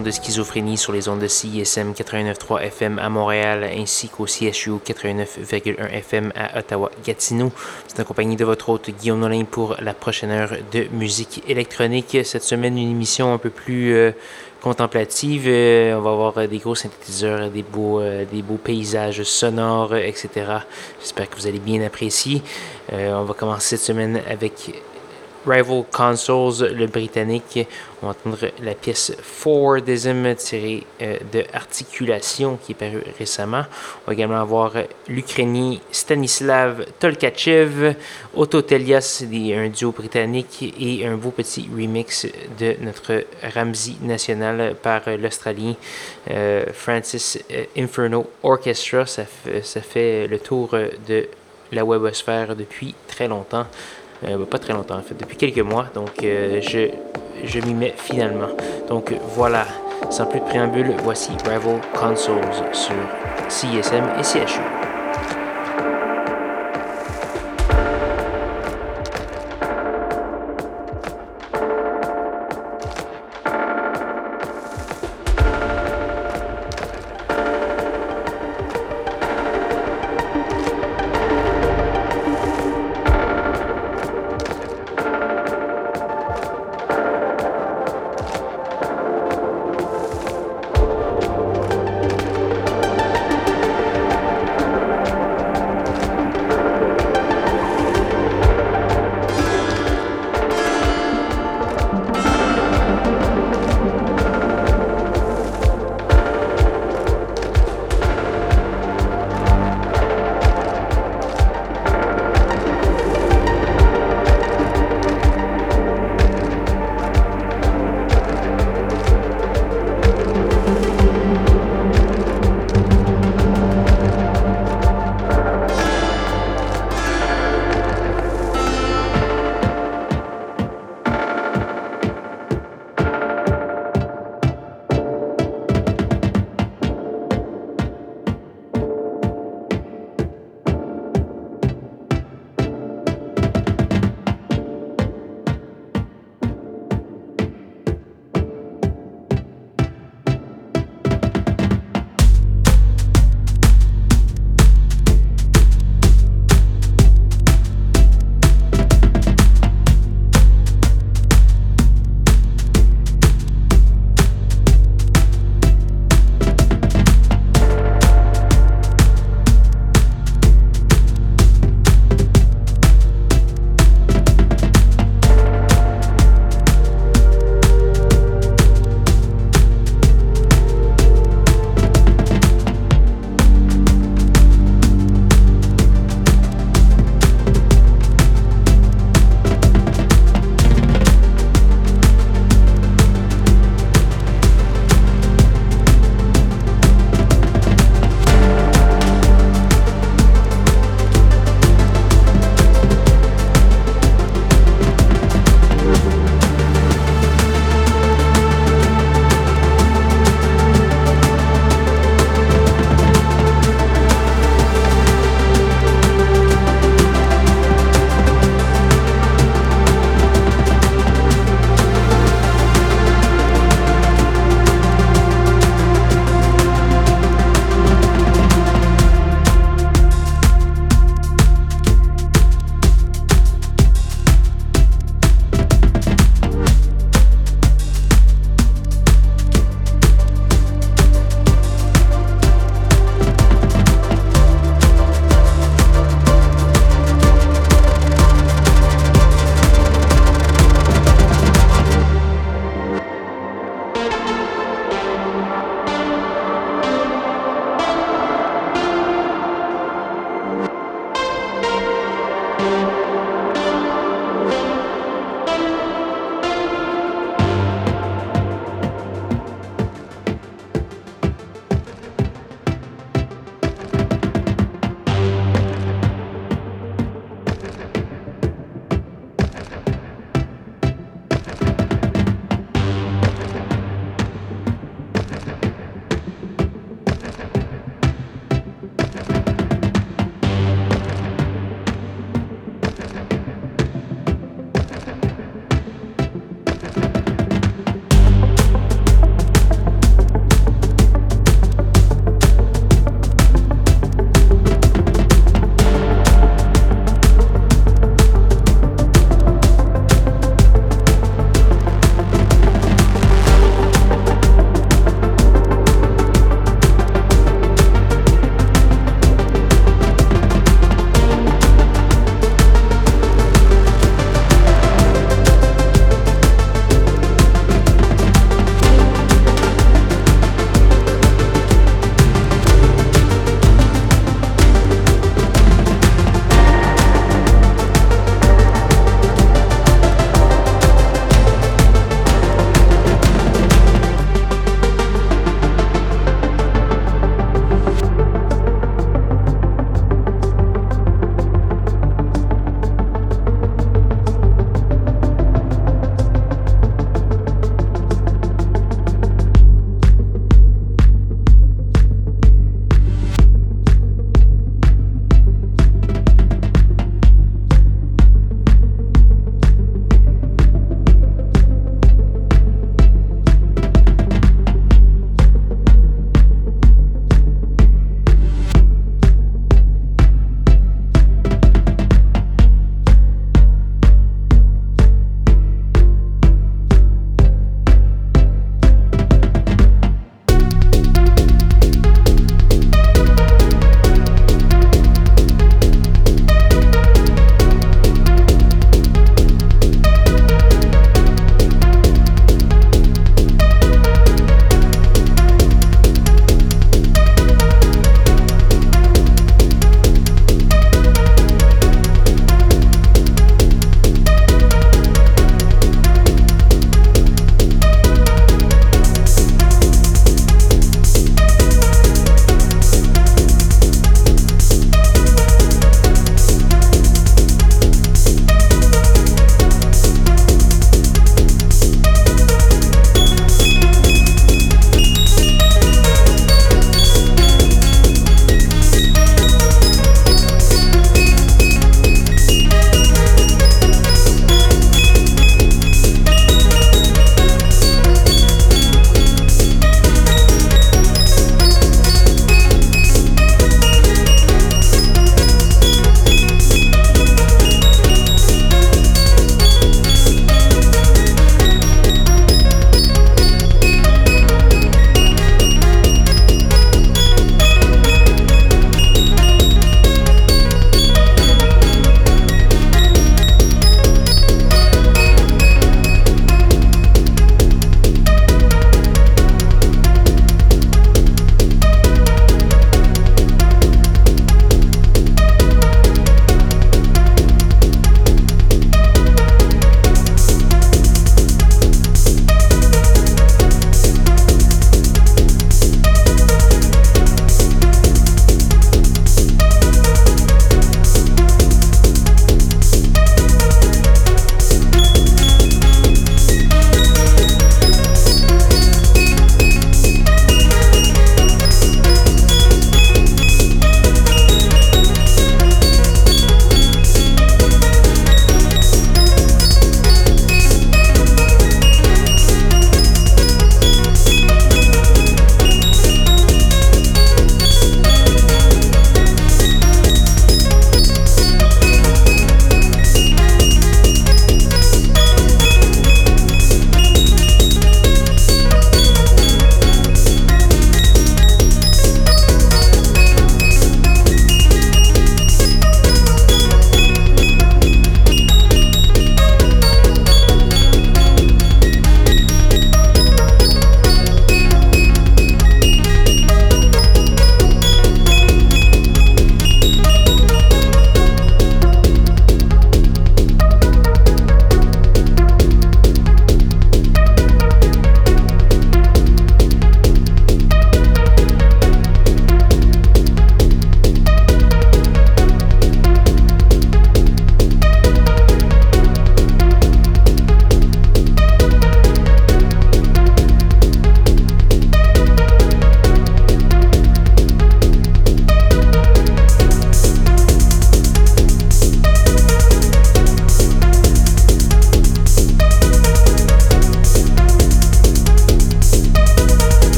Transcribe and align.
De 0.00 0.10
schizophrénie 0.10 0.76
sur 0.76 0.92
les 0.92 1.08
ondes 1.08 1.20
de 1.20 1.28
CISM 1.28 1.92
89.3 1.92 2.60
FM 2.62 2.98
à 2.98 3.08
Montréal 3.08 3.64
ainsi 3.64 4.08
qu'au 4.08 4.24
CSU 4.24 4.72
89.1 4.84 5.90
FM 5.90 6.32
à 6.34 6.58
Ottawa-Gatineau. 6.58 7.52
C'est 7.86 8.00
accompagné 8.00 8.36
de 8.36 8.44
votre 8.44 8.68
hôte 8.68 8.90
Guillaume 8.90 9.20
Nolin 9.20 9.44
pour 9.44 9.76
la 9.80 9.94
prochaine 9.94 10.30
heure 10.30 10.52
de 10.72 10.86
musique 10.92 11.42
électronique. 11.48 12.18
Cette 12.24 12.42
semaine, 12.42 12.76
une 12.76 12.90
émission 12.90 13.32
un 13.32 13.38
peu 13.38 13.50
plus 13.50 13.94
euh, 13.94 14.12
contemplative. 14.60 15.44
Euh, 15.46 15.94
on 15.96 16.00
va 16.00 16.10
avoir 16.10 16.48
des 16.48 16.58
gros 16.58 16.74
synthétiseurs, 16.74 17.50
des 17.50 17.62
beaux, 17.62 18.00
euh, 18.00 18.24
des 18.24 18.42
beaux 18.42 18.58
paysages 18.58 19.22
sonores, 19.22 19.96
etc. 19.96 20.28
J'espère 21.00 21.30
que 21.30 21.36
vous 21.36 21.46
allez 21.46 21.60
bien 21.60 21.82
apprécier. 21.82 22.42
on 22.92 23.24
va 23.24 23.34
commencer 23.34 23.76
cette 23.76 23.86
semaine 23.86 24.20
avec 24.28 24.72
Rival 25.46 25.84
Consoles, 25.92 26.72
le 26.74 26.86
britannique. 26.86 27.66
On 28.02 28.06
va 28.06 28.10
entendre 28.12 28.50
la 28.62 28.74
pièce 28.74 29.12
Forwardism 29.22 30.34
tirée 30.34 30.86
euh, 31.00 31.16
de 31.32 31.44
Articulation 31.52 32.58
qui 32.62 32.72
est 32.72 32.74
parue 32.74 33.02
récemment. 33.18 33.62
On 34.04 34.10
va 34.10 34.12
également 34.12 34.40
avoir 34.40 34.72
l'Ukrainien 35.08 35.78
Stanislav 35.90 36.84
Tolkachev, 36.98 37.94
Otto 38.34 38.62
Telias, 38.62 39.24
un 39.24 39.68
duo 39.68 39.92
britannique, 39.92 40.74
et 40.78 41.06
un 41.06 41.16
beau 41.16 41.30
petit 41.30 41.68
remix 41.74 42.26
de 42.58 42.76
notre 42.80 43.24
Ramsey 43.54 43.94
national 44.02 44.74
par 44.82 45.02
l'Australien 45.18 45.74
euh, 46.30 46.66
Francis 46.72 47.38
euh, 47.50 47.64
Inferno 47.76 48.30
Orchestra. 48.42 49.06
Ça 49.06 49.24
ça 49.62 49.80
fait 49.80 50.26
le 50.26 50.38
tour 50.38 50.70
de 51.08 51.28
la 51.72 51.84
webosphère 51.84 52.54
depuis 52.56 52.94
très 53.06 53.28
longtemps. 53.28 53.66
Euh, 54.24 54.44
pas 54.46 54.58
très 54.58 54.72
longtemps 54.72 54.96
en 54.96 55.02
fait, 55.02 55.14
depuis 55.14 55.36
quelques 55.36 55.58
mois. 55.58 55.86
Donc 55.94 56.22
euh, 56.22 56.60
je, 56.62 56.88
je 57.44 57.60
m'y 57.60 57.74
mets 57.74 57.94
finalement. 57.96 58.48
Donc 58.88 59.12
voilà, 59.34 59.66
sans 60.10 60.26
plus 60.26 60.40
de 60.40 60.44
préambule, 60.44 60.92
voici 61.02 61.32
Rival 61.44 61.80
Consoles 61.94 62.40
sur 62.72 62.94
CSM 63.48 64.04
et 64.18 64.22
CHU. 64.22 64.60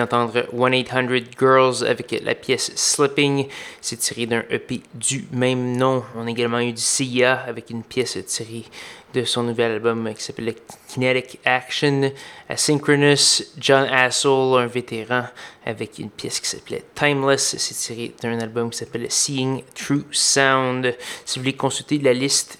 Venez 0.00 0.08
d'entendre 0.08 0.46
1-800 0.54 1.24
Girls 1.38 1.86
avec 1.86 2.20
la 2.22 2.34
pièce 2.34 2.72
Slipping. 2.74 3.48
C'est 3.80 3.96
tiré 3.96 4.26
d'un 4.26 4.44
EP 4.50 4.82
du 4.94 5.26
même 5.32 5.76
nom. 5.76 6.04
On 6.16 6.26
a 6.26 6.30
également 6.30 6.60
eu 6.60 6.72
du 6.72 6.80
CIA 6.80 7.40
avec 7.46 7.70
une 7.70 7.82
pièce 7.82 8.18
tirée 8.26 8.64
de 9.12 9.24
son 9.24 9.42
nouvel 9.42 9.72
album 9.72 10.12
qui 10.14 10.22
s'appelle 10.22 10.54
Kinetic 10.88 11.40
Action. 11.44 12.12
Asynchronous, 12.48 13.42
John 13.58 13.84
Assel, 13.90 14.54
un 14.58 14.66
vétéran, 14.66 15.24
avec 15.66 15.98
une 15.98 16.10
pièce 16.10 16.40
qui 16.40 16.48
s'appelait 16.48 16.84
Timeless. 16.94 17.56
C'est 17.58 17.74
tiré 17.74 18.14
d'un 18.22 18.38
album 18.38 18.70
qui 18.70 18.78
s'appelle 18.78 19.06
Seeing 19.10 19.62
True 19.74 20.04
Sound. 20.12 20.94
Si 21.24 21.38
vous 21.38 21.42
voulez 21.44 21.56
consulter 21.56 21.98
la 21.98 22.12
liste 22.12 22.58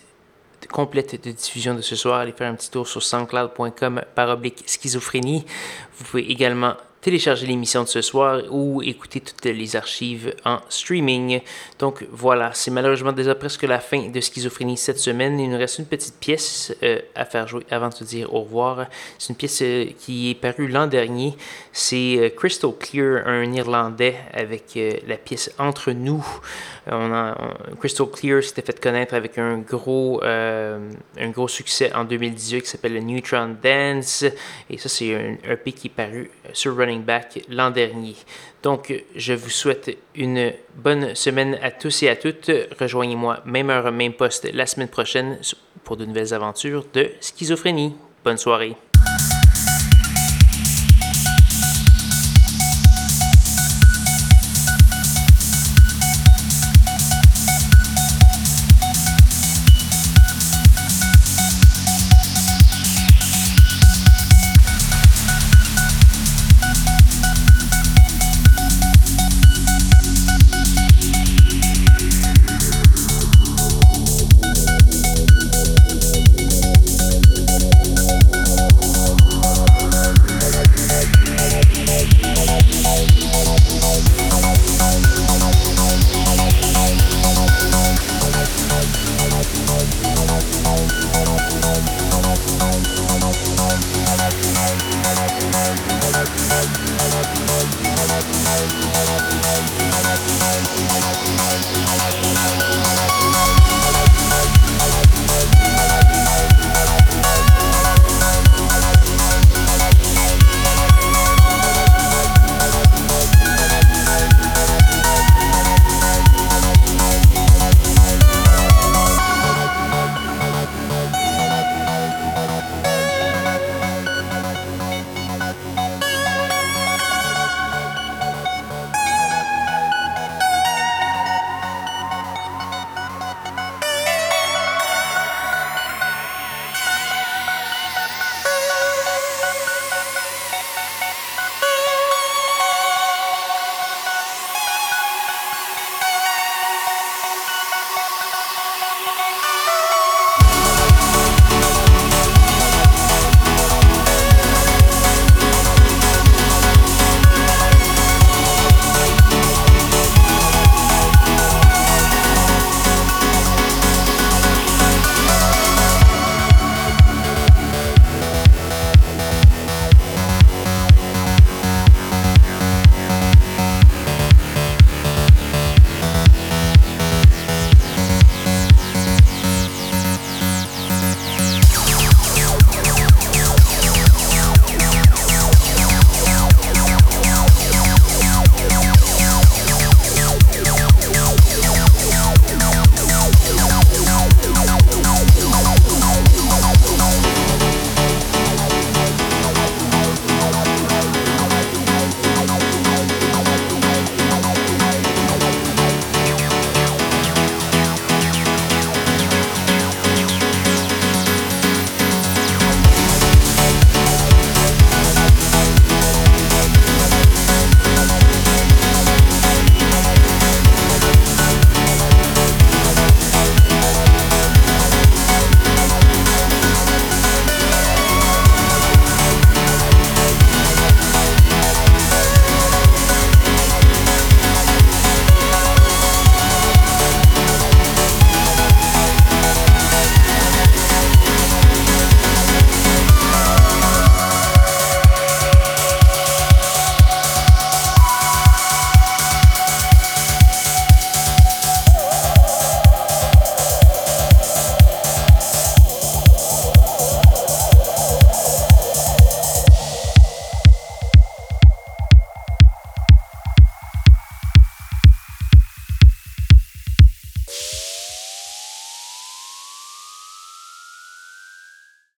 complète 0.71 1.25
de 1.25 1.33
diffusion 1.33 1.75
de 1.75 1.81
ce 1.83 1.97
soir, 1.97 2.21
allez 2.21 2.33
faire 2.33 2.51
un 2.51 2.55
petit 2.55 2.71
tour 2.71 2.87
sur 2.87 3.03
soundcloud.com 3.03 4.03
par 4.15 4.29
oblique 4.29 4.63
schizophrénie. 4.67 5.45
Vous 5.97 6.05
pouvez 6.05 6.31
également 6.31 6.75
télécharger 7.01 7.47
l'émission 7.47 7.83
de 7.83 7.89
ce 7.89 8.03
soir 8.03 8.43
ou 8.51 8.83
écouter 8.83 9.21
toutes 9.21 9.45
les 9.45 9.77
archives 9.77 10.35
en 10.45 10.59
streaming. 10.69 11.41
Donc 11.79 12.07
voilà, 12.11 12.51
c'est 12.53 12.71
malheureusement 12.71 13.13
déjà 13.13 13.35
presque 13.35 13.63
la 13.63 13.81
fin 13.81 14.09
de 14.09 14.21
Schizophrénie 14.21 14.77
cette 14.77 14.99
semaine. 14.99 15.41
Il 15.41 15.51
nous 15.51 15.59
reste 15.59 15.79
une 15.79 15.87
petite 15.87 16.17
pièce 16.17 16.75
euh, 16.83 17.01
à 17.15 17.25
faire 17.25 17.49
jouer 17.49 17.65
avant 17.71 17.89
de 17.89 17.95
se 17.95 18.05
dire 18.05 18.33
au 18.35 18.43
revoir. 18.43 18.87
C'est 19.19 19.31
une 19.31 19.37
pièce 19.37 19.63
euh, 19.63 19.87
qui 19.99 20.31
est 20.31 20.35
parue 20.35 20.69
l'an 20.69 20.87
dernier. 20.87 21.35
C'est 21.73 22.17
euh, 22.19 22.29
Crystal 22.29 22.73
Clear, 22.79 23.27
un 23.27 23.51
Irlandais, 23.53 24.17
avec 24.33 24.79
la 25.07 25.17
pièce 25.17 25.53
Entre 25.59 25.93
nous. 25.93 26.25
Crystal 27.79 28.07
Clear 28.09 28.43
s'était 28.43 28.63
fait 28.63 28.81
connaître 28.81 29.15
avec 29.15 29.39
un 29.39 29.59
gros, 29.59 30.23
un 30.23 31.29
gros 31.31 31.49
succès 31.49 31.93
en 31.95 32.05
2018 32.05 32.63
qui 32.63 32.69
s'appelle 32.69 32.95
le 32.95 33.01
Neutron 33.01 33.57
Dance. 33.63 34.25
Et 34.69 34.79
ça, 34.79 34.89
c'est 34.89 35.15
un 35.15 35.37
EP 35.53 35.73
qui 35.73 35.89
est 35.89 35.91
paru 35.91 36.31
sur 36.53 36.77
Running 36.77 36.90
back 36.99 37.45
l'an 37.49 37.71
dernier. 37.71 38.17
Donc, 38.63 38.93
je 39.15 39.33
vous 39.33 39.51
souhaite 39.51 39.97
une 40.15 40.53
bonne 40.75 41.15
semaine 41.15 41.59
à 41.63 41.71
tous 41.71 42.03
et 42.03 42.09
à 42.09 42.17
toutes. 42.17 42.51
Rejoignez-moi 42.79 43.41
même 43.45 43.71
heure, 43.71 43.91
même 43.93 44.13
poste 44.13 44.53
la 44.53 44.67
semaine 44.67 44.89
prochaine 44.89 45.39
pour 45.85 45.97
de 45.97 46.05
nouvelles 46.05 46.35
aventures 46.35 46.85
de 46.93 47.11
schizophrénie. 47.21 47.95
Bonne 48.25 48.39
soirée. 48.39 48.77